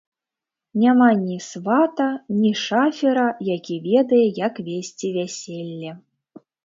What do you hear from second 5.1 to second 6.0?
вяселле.